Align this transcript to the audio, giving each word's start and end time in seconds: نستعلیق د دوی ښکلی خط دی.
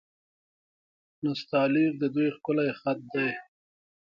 نستعلیق 1.23 1.93
د 2.01 2.03
دوی 2.15 2.27
ښکلی 2.35 2.69
خط 2.79 2.99
دی. 3.13 3.29